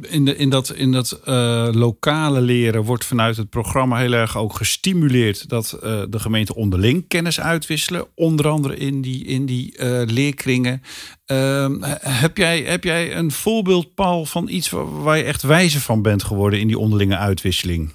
[0.01, 4.37] In, de, in dat, in dat uh, lokale leren wordt vanuit het programma heel erg
[4.37, 8.07] ook gestimuleerd dat uh, de gemeente onderling kennis uitwisselen.
[8.15, 10.81] Onder andere in die, in die uh, leerkringen.
[11.25, 15.81] Ehm, heb, jij, heb jij een voorbeeld, Paul, van iets waar, waar je echt wijzer
[15.81, 17.93] van bent geworden in die onderlinge uitwisseling?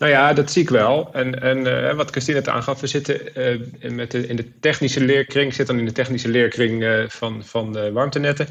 [0.00, 1.08] Nou ja, dat zie ik wel.
[1.12, 5.54] En, en uh, wat Christine het aangaf, we zitten uh, met in de technische leerkring,
[5.54, 8.46] zit dan in de technische leerkring uh, van, van warmtenetten.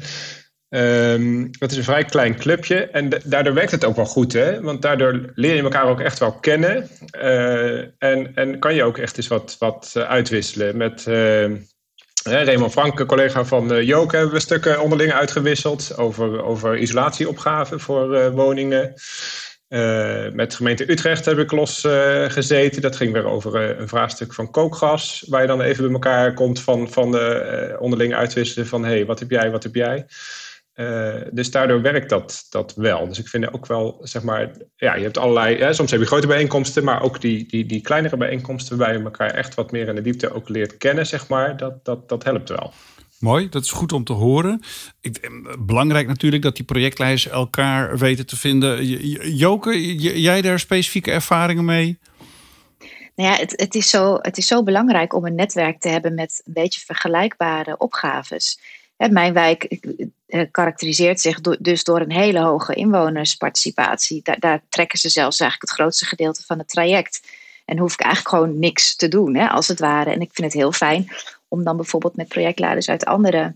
[0.68, 4.60] Um, dat is een vrij klein clubje en daardoor werkt het ook wel goed, hè?
[4.60, 6.88] Want daardoor leer je elkaar ook echt wel kennen.
[7.98, 10.76] en, en kan je ook echt eens wat, wat uitwisselen.
[10.76, 11.04] Met
[12.22, 18.94] Raymond Frank, collega van Joke, hebben we stukken onderling uitgewisseld over, over isolatieopgaven voor woningen.
[19.70, 22.82] Uh, met de gemeente Utrecht heb ik los uh, gezeten.
[22.82, 25.24] Dat ging weer over uh, een vraagstuk van kookgas.
[25.28, 28.84] Waar je dan even bij elkaar komt van, van de onderling uitwisselen van...
[28.84, 30.06] hé, hey, wat heb jij, wat heb jij?
[31.30, 33.08] dus daardoor werkt dat, dat wel.
[33.08, 34.50] Dus ik vind ook wel, zeg maar...
[34.76, 35.74] Ja, je hebt allerlei...
[35.74, 38.78] Soms heb je grote bijeenkomsten, maar ook die, die, die kleinere bijeenkomsten...
[38.78, 41.56] waarbij je elkaar echt wat meer in de diepte ook leert kennen, zeg maar.
[41.56, 42.72] Dat, dat, dat helpt wel.
[43.20, 44.62] Mooi, dat is goed om te horen.
[45.00, 48.84] Ik, eh, belangrijk natuurlijk dat die projectleiders elkaar weten te vinden.
[49.36, 51.98] Joke, jij daar specifieke ervaringen mee?
[53.14, 56.14] Nou ja, het, het, is zo, het is zo belangrijk om een netwerk te hebben
[56.14, 58.60] met een beetje vergelijkbare opgaves.
[58.96, 59.64] Mijn wijk
[60.26, 64.20] eh, karakteriseert zich dus door een hele hoge inwonersparticipatie.
[64.22, 67.20] Daar, daar, trekken ze zelfs eigenlijk het grootste gedeelte van het traject.
[67.64, 70.10] En hoef ik eigenlijk gewoon niks te doen, hè, als het ware.
[70.10, 71.10] En ik vind het heel fijn
[71.50, 73.54] om dan bijvoorbeeld met projectleiders uit andere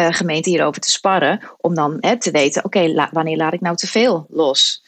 [0.00, 1.40] uh, gemeenten hierover te sparren.
[1.56, 4.84] Om dan hè, te weten, oké, wanneer laat ik nou te veel los?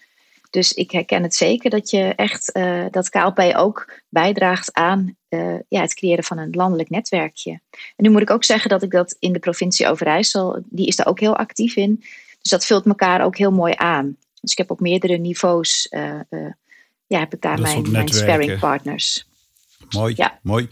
[0.50, 5.56] Dus ik herken het zeker dat je echt uh, dat KLP ook bijdraagt aan uh,
[5.68, 7.50] ja, het creëren van een landelijk netwerkje.
[7.70, 10.96] En nu moet ik ook zeggen dat ik dat in de provincie Overijssel, die is
[10.96, 11.96] daar ook heel actief in.
[12.40, 14.16] Dus dat vult elkaar ook heel mooi aan.
[14.40, 16.20] Dus ik heb op meerdere niveaus, uh,
[17.06, 19.26] ja, heb ik daar mijn, mijn sparring partners.
[19.88, 20.38] Mooi, ja.
[20.42, 20.68] mooi.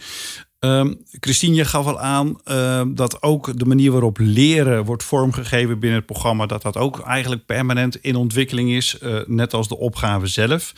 [0.60, 5.78] Um, Christine, je gaf al aan uh, dat ook de manier waarop leren wordt vormgegeven
[5.78, 9.78] binnen het programma, dat dat ook eigenlijk permanent in ontwikkeling is, uh, net als de
[9.78, 10.72] opgave zelf.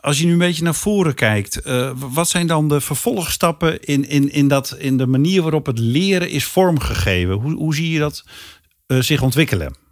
[0.00, 4.08] Als je nu een beetje naar voren kijkt, uh, wat zijn dan de vervolgstappen in,
[4.08, 7.34] in, in, dat, in de manier waarop het leren is vormgegeven?
[7.34, 8.24] Hoe, hoe zie je dat
[8.86, 9.87] zich ontwikkelen?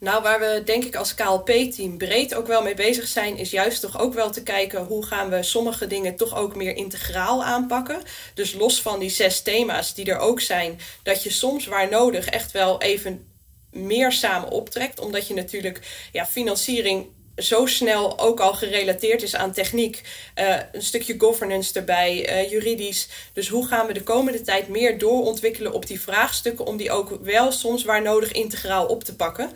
[0.00, 3.80] Nou, waar we denk ik als KLP-team breed ook wel mee bezig zijn, is juist
[3.80, 8.02] toch ook wel te kijken hoe gaan we sommige dingen toch ook meer integraal aanpakken.
[8.34, 12.26] Dus los van die zes thema's die er ook zijn, dat je soms waar nodig
[12.26, 13.26] echt wel even
[13.70, 15.00] meer samen optrekt.
[15.00, 17.06] Omdat je natuurlijk ja, financiering
[17.36, 20.02] zo snel ook al gerelateerd is aan techniek.
[20.34, 23.08] Uh, een stukje governance erbij, uh, juridisch.
[23.32, 27.18] Dus hoe gaan we de komende tijd meer doorontwikkelen op die vraagstukken om die ook
[27.22, 29.50] wel soms waar nodig integraal op te pakken.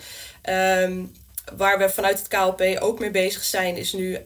[0.82, 1.12] Um,
[1.56, 4.18] waar we vanuit het KLP ook mee bezig zijn, is nu uh,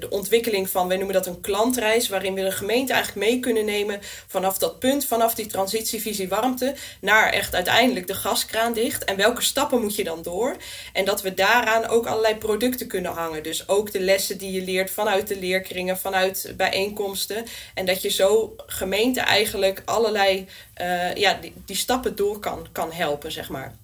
[0.00, 3.64] de ontwikkeling van, wij noemen dat een klantreis, waarin we de gemeente eigenlijk mee kunnen
[3.64, 9.04] nemen vanaf dat punt, vanaf die transitievisie warmte, naar echt uiteindelijk de gaskraan dicht.
[9.04, 10.56] En welke stappen moet je dan door?
[10.92, 13.42] En dat we daaraan ook allerlei producten kunnen hangen.
[13.42, 17.44] Dus ook de lessen die je leert vanuit de leerkringen, vanuit bijeenkomsten.
[17.74, 20.48] En dat je zo gemeente eigenlijk allerlei
[20.80, 23.74] uh, ja, die, die stappen door kan, kan helpen, zeg maar.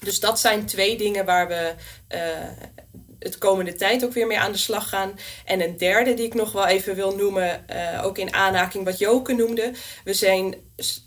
[0.00, 1.74] Dus dat zijn twee dingen waar we
[2.14, 2.20] uh,
[3.18, 5.18] het komende tijd ook weer mee aan de slag gaan.
[5.44, 8.98] En een derde die ik nog wel even wil noemen, uh, ook in aanhaking wat
[8.98, 9.72] Joke noemde.
[10.04, 10.54] We zijn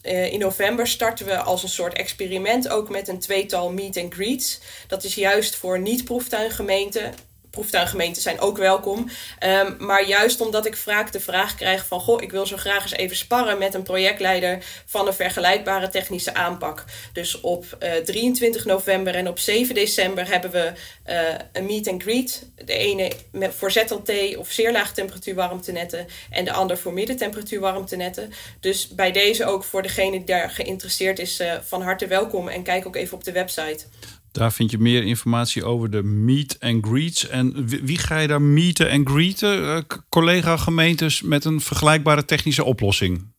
[0.04, 4.14] uh, in november starten we als een soort experiment ook met een tweetal meet and
[4.14, 4.60] greets.
[4.88, 7.14] Dat is juist voor niet-proeftuingemeenten
[7.52, 9.10] proeftuingemeenten zijn ook welkom.
[9.44, 12.00] Um, maar juist omdat ik vaak de vraag krijg van...
[12.00, 14.64] goh, ik wil zo graag eens even sparren met een projectleider...
[14.86, 16.86] van een vergelijkbare technische aanpak.
[17.14, 20.72] Dus op uh, eh, 23 november en op 7 december hebben we
[21.10, 22.50] uh, een meet and greet.
[22.66, 26.08] De ene met, voor ZLT of zeer laag temperatuur warmtenetten...
[26.30, 28.34] en de ander voor middentemperatuur warmtenetten.
[28.60, 31.40] Dus bij deze ook voor degene die daar geïnteresseerd is...
[31.40, 33.86] Uh, van harte welkom en kijk ook even op de website.
[34.32, 37.28] Daar vind je meer informatie over de meet and greets.
[37.28, 39.62] En wie ga je daar meeten en greeten?
[39.62, 39.78] Uh,
[40.10, 43.32] Collega-gemeentes met een vergelijkbare technische oplossing.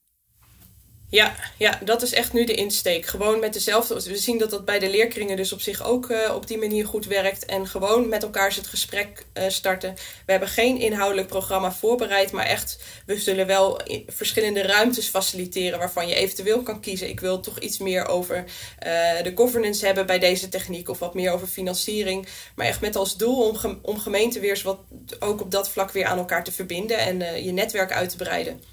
[1.13, 3.07] Ja, ja, dat is echt nu de insteek.
[3.07, 3.95] Gewoon met dezelfde.
[3.95, 6.87] We zien dat dat bij de leerkringen dus op zich ook uh, op die manier
[6.87, 7.45] goed werkt.
[7.45, 9.95] En gewoon met elkaar het gesprek uh, starten.
[10.27, 16.09] We hebben geen inhoudelijk programma voorbereid, maar echt, we zullen wel verschillende ruimtes faciliteren waarvan
[16.09, 17.09] je eventueel kan kiezen.
[17.09, 18.45] Ik wil toch iets meer over uh,
[19.23, 22.29] de governance hebben bij deze techniek of wat meer over financiering.
[22.55, 24.79] Maar echt met als doel om, om gemeenten weer wat
[25.19, 28.72] ook op dat vlak weer aan elkaar te verbinden en je netwerk uit te breiden.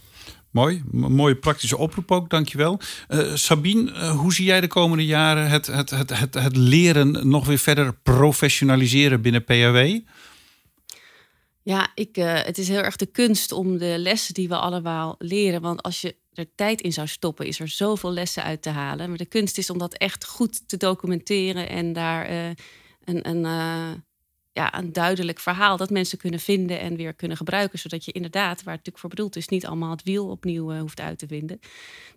[0.52, 2.80] Mooi, mooie praktische oproep ook, dankjewel.
[3.10, 7.28] Uh, Sabine, uh, hoe zie jij de komende jaren het, het, het, het, het leren
[7.28, 10.00] nog weer verder professionaliseren binnen PHW?
[11.64, 15.16] Ja, ik, uh, het is heel erg de kunst om de lessen die we allemaal
[15.18, 15.62] leren.
[15.62, 19.10] Want als je er tijd in zou stoppen, is er zoveel lessen uit te halen.
[19.10, 22.30] Maar de kunst is om dat echt goed te documenteren en daar
[23.04, 23.46] een, een
[24.60, 27.80] ja, een duidelijk verhaal dat mensen kunnen vinden en weer kunnen gebruiken.
[27.80, 30.80] Zodat je inderdaad, waar het natuurlijk voor bedoeld is, niet allemaal het wiel opnieuw uh,
[30.80, 31.60] hoeft uit te vinden.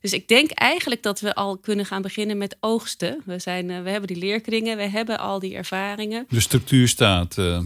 [0.01, 3.23] Dus ik denk eigenlijk dat we al kunnen gaan beginnen met oogsten.
[3.25, 6.27] We, zijn, uh, we hebben die leerkringen, we hebben al die ervaringen.
[6.29, 7.37] De structuur staat.
[7.39, 7.61] Uh,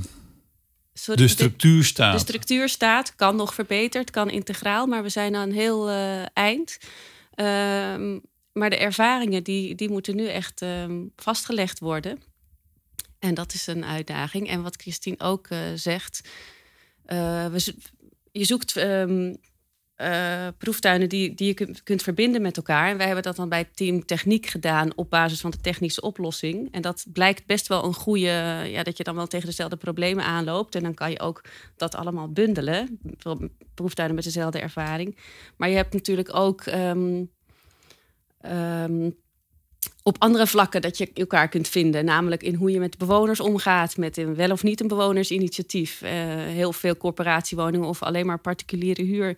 [0.93, 2.13] Sorry, de structuur staat.
[2.13, 5.91] De structuur staat, kan nog verbeterd, kan integraal, maar we zijn aan een heel
[6.33, 6.79] eind.
[7.35, 8.19] Ehm,
[8.53, 12.19] maar de ervaringen die, die moeten nu echt ehm, vastgelegd worden.
[13.19, 14.49] En dat is een uitdaging.
[14.49, 16.29] En wat Christine ook uh, zegt,
[17.05, 17.75] we,
[18.33, 19.37] je zoekt um,
[19.97, 22.89] uh, proeftuinen die, die je kunt, verbinden met elkaar.
[22.89, 26.73] En wij hebben dat dan bij team techniek gedaan op basis van de technische oplossing.
[26.73, 30.25] En dat blijkt best wel een goede, ja, dat je dan wel tegen dezelfde problemen
[30.25, 30.75] aanloopt.
[30.75, 31.45] En dan kan je ook
[31.77, 33.01] dat allemaal bundelen.
[33.75, 35.19] Proeftuinen met dezelfde ervaring.
[35.57, 36.67] Maar je hebt natuurlijk ook.
[36.67, 37.31] Um,
[38.41, 39.11] ehm,
[40.03, 42.05] op andere vlakken dat je elkaar kunt vinden.
[42.05, 46.03] Namelijk in hoe je met bewoners omgaat, met een wel of niet een bewonersinitiatief.
[46.03, 49.37] Uh, heel veel corporatiewoningen of alleen maar particuliere huur.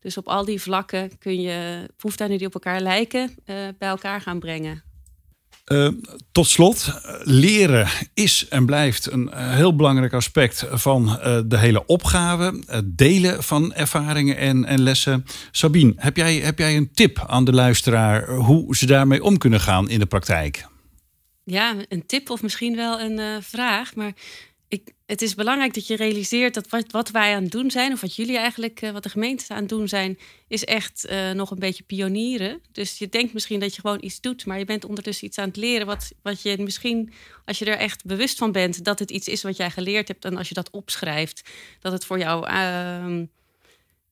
[0.00, 4.20] Dus op al die vlakken kun je proeftuinen die op elkaar lijken uh, bij elkaar
[4.20, 4.87] gaan brengen.
[5.68, 5.88] Uh,
[6.32, 12.62] tot slot, leren is en blijft een heel belangrijk aspect van uh, de hele opgave.
[12.66, 15.24] Het delen van ervaringen en, en, lessen.
[15.50, 19.60] Sabine, heb jij, heb jij een tip aan de luisteraar hoe ze daarmee om kunnen
[19.60, 20.66] gaan in de praktijk?
[21.44, 23.94] Ja, een tip of misschien wel een vraag.
[23.94, 24.12] Maar
[24.68, 27.92] ik, het is belangrijk dat je realiseert dat wat, wat, wij aan het doen zijn,
[27.92, 31.30] of wat jullie eigenlijk, uh, wat de gemeentes aan het doen zijn, is echt uh,
[31.30, 32.60] nog een beetje pionieren.
[32.72, 35.48] Dus je denkt misschien dat je gewoon iets doet, maar je bent ondertussen iets aan
[35.48, 35.86] het leren.
[35.86, 37.12] Wat, wat je misschien,
[37.44, 40.24] als je er echt bewust van bent dat het iets is wat jij geleerd hebt,
[40.24, 41.50] en als je dat opschrijft,
[41.80, 42.46] dat het voor jouw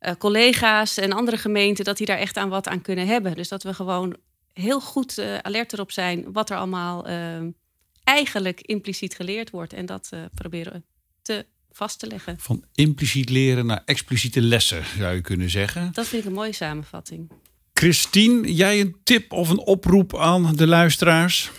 [0.00, 3.34] uh, collega's en andere gemeenten, dat die daar echt aan wat aan kunnen hebben.
[3.34, 4.16] Dus dat we gewoon
[4.52, 7.50] heel goed eh, alert erop zijn wat er allemaal ehm,
[8.06, 9.72] eigenlijk impliciet geleerd wordt.
[9.72, 10.84] En dat uh, proberen
[11.22, 12.36] te vast te leggen.
[12.38, 15.90] Van impliciet leren naar expliciete lessen, zou je kunnen zeggen.
[15.92, 17.30] Dat vind ik een mooie samenvatting.
[17.72, 21.50] Christine, jij een tip of een oproep aan de luisteraars?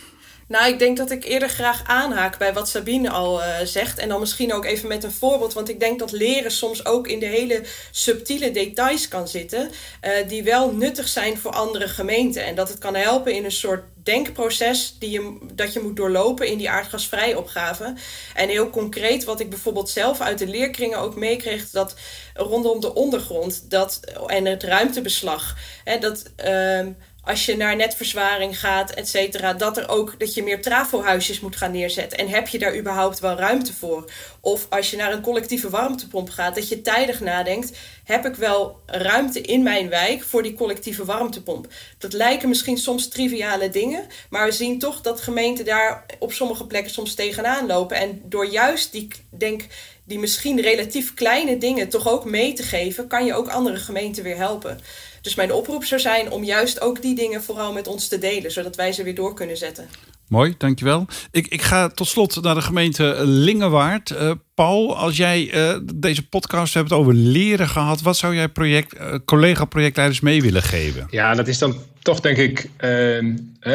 [0.48, 3.98] Nou, ik denk dat ik eerder graag aanhaak bij wat Sabine al uh, zegt.
[3.98, 5.52] En dan misschien ook even met een voorbeeld.
[5.52, 9.70] Want ik denk dat leren soms ook in de hele subtiele details kan zitten.
[10.02, 12.44] Uh, die wel nuttig zijn voor andere gemeenten.
[12.44, 16.46] En dat het kan helpen in een soort denkproces die je, dat je moet doorlopen
[16.46, 17.94] in die aardgasvrije opgave.
[18.34, 21.94] En heel concreet, wat ik bijvoorbeeld zelf uit de leerkringen ook meekreeg, dat
[22.34, 25.56] rondom de ondergrond dat, en het ruimtebeslag.
[25.84, 26.22] Hè, dat.
[26.44, 26.86] Uh,
[27.28, 31.56] als je naar netverzwaring gaat, et cetera, dat er ook dat je meer trafohuisjes moet
[31.56, 32.18] gaan neerzetten.
[32.18, 34.10] En heb je daar überhaupt wel ruimte voor?
[34.40, 38.80] Of als je naar een collectieve warmtepomp gaat, dat je tijdig nadenkt: heb ik wel
[38.86, 41.66] ruimte in mijn wijk voor die collectieve warmtepomp?
[41.98, 46.66] Dat lijken misschien soms triviale dingen, maar we zien toch dat gemeenten daar op sommige
[46.66, 47.96] plekken soms tegenaan lopen.
[47.96, 49.62] En door juist die, denk,
[50.04, 54.22] die misschien relatief kleine dingen toch ook mee te geven, kan je ook andere gemeenten
[54.22, 54.80] weer helpen.
[55.20, 58.50] Dus mijn oproep zou zijn om juist ook die dingen vooral met ons te delen,
[58.50, 59.88] zodat wij ze weer door kunnen zetten.
[60.28, 61.06] Mooi, dankjewel.
[61.30, 64.10] Ik, ik ga tot slot naar de gemeente Lingewaard.
[64.10, 68.94] Uh, Paul, als jij uh, deze podcast hebt over leren gehad, wat zou jij project,
[68.94, 71.06] uh, collega-projectleiders mee willen geven?
[71.10, 72.68] Ja, dat is dan toch denk ik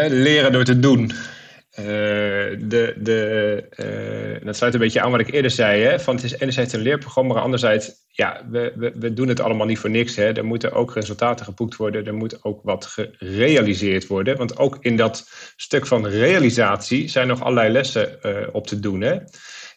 [0.08, 1.12] leren door te doen.
[1.80, 1.86] Uh,
[2.60, 3.64] de, de,
[4.40, 5.84] uh, dat sluit een beetje aan wat ik eerder zei.
[5.84, 6.00] Hè?
[6.00, 9.66] Van het is enerzijds een leerprogramma, maar anderzijds, ja, we, we, we doen het allemaal
[9.66, 10.16] niet voor niks.
[10.16, 10.34] Hè?
[10.34, 14.38] Er moeten ook resultaten geboekt worden, er moet ook wat gerealiseerd worden.
[14.38, 19.02] Want ook in dat stuk van realisatie zijn nog allerlei lessen uh, op te doen.
[19.02, 19.18] Hè?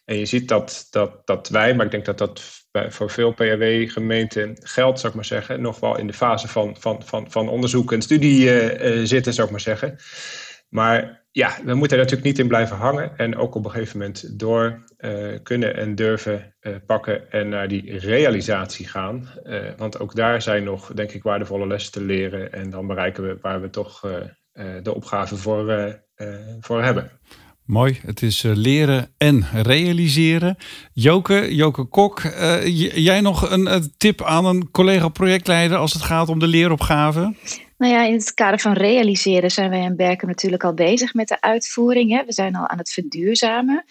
[0.05, 2.43] En je ziet dat, dat, dat wij, maar ik denk dat dat
[2.89, 7.03] voor veel PRW-gemeenten geldt, zou ik maar zeggen, nog wel in de fase van, van,
[7.05, 8.49] van, van onderzoek en studie
[9.07, 9.99] zitten, zou ik maar zeggen.
[10.69, 13.17] Maar ja, we moeten er natuurlijk niet in blijven hangen.
[13.17, 17.69] En ook op een gegeven moment door uh, kunnen en durven uh, pakken en naar
[17.69, 19.29] die realisatie gaan.
[19.45, 22.53] Uh, want ook daar zijn nog, denk ik, waardevolle lessen te leren.
[22.53, 24.01] En dan bereiken we waar we toch
[24.83, 25.97] de opgave voor,
[26.61, 27.11] voor hebben.
[27.65, 30.57] Mooi, het is leren en realiseren.
[30.93, 32.23] Joke, Joke Kok,
[32.95, 37.35] jij nog een tip aan een collega-projectleider als het gaat om de leeropgave?
[37.79, 41.29] Nou ja, in het kader van realiseren zijn wij in Berken natuurlijk al bezig met
[41.29, 42.11] de uitvoering.
[42.11, 42.25] Hè.
[42.25, 43.85] We zijn al aan het verduurzamen.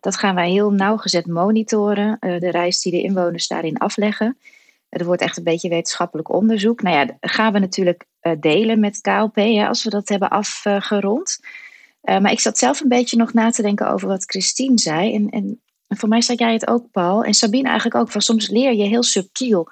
[0.00, 4.38] Dat gaan wij heel nauwgezet monitoren, uh, de reis die de inwoners daarin afleggen.
[4.88, 6.82] Er wordt echt een beetje wetenschappelijk onderzoek.
[6.82, 10.28] Nou ja, dat gaan we natuurlijk uh, delen met KLP hè, als we dat hebben
[10.28, 11.38] afgerond.
[12.02, 15.14] Uh, maar ik zat zelf een beetje nog na te denken over wat Christine zei.
[15.14, 17.24] En, en, en voor mij zei jij het ook, Paul.
[17.24, 18.10] En Sabine eigenlijk ook.
[18.10, 19.68] Van soms leer je heel subtiel.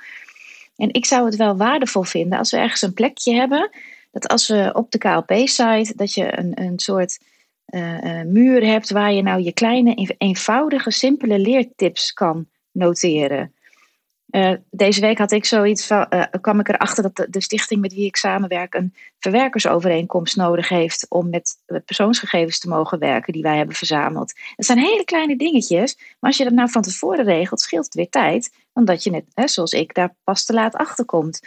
[0.81, 3.71] En ik zou het wel waardevol vinden als we ergens een plekje hebben,
[4.11, 7.19] dat als we op de KLP-site, dat je een, een soort
[7.67, 13.55] uh, muur hebt waar je nou je kleine, eenvoudige, simpele leertips kan noteren.
[14.31, 17.81] Uh, deze week had ik zoiets van, uh, kwam ik erachter dat de, de, stichting
[17.81, 23.43] met wie ik samenwerk een verwerkersovereenkomst nodig heeft om met persoonsgegevens te mogen werken die
[23.43, 24.33] wij hebben verzameld.
[24.57, 27.95] Dat zijn hele kleine dingetjes, maar als je dat nou van tevoren regelt, scheelt het
[27.95, 31.41] weer tijd, omdat je net, hè, zoals ik, daar pas te laat achter komt.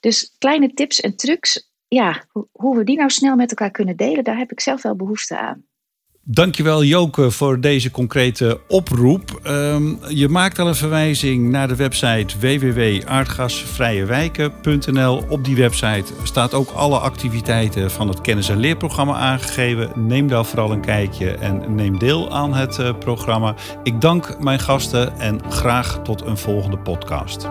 [0.00, 4.24] Dus kleine tips en trucs, ja, hoe we die nou snel met elkaar kunnen delen,
[4.24, 5.66] daar heb ik zelf wel behoefte aan.
[6.30, 9.40] Dankjewel Joke voor deze concrete oproep.
[9.46, 15.24] Um, je maakt al een verwijzing naar de website www.aardgasvrijewijken.nl.
[15.28, 19.90] Op die website staat ook alle activiteiten van het kennis- en leerprogramma aangegeven.
[19.94, 23.54] Neem daar vooral een kijkje en neem deel aan het uh, programma.
[23.82, 27.48] Ik dank mijn gasten en graag tot een volgende podcast.